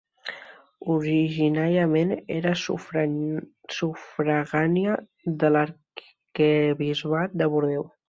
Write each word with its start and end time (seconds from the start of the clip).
Originàriament 0.93 2.13
era 2.37 2.55
sufragània 2.63 4.99
de 5.45 5.53
l'arquebisbat 5.55 7.39
de 7.43 7.51
Bordeus. 7.57 7.95